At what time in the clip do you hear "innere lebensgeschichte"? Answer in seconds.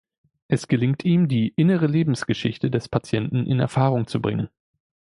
1.49-2.71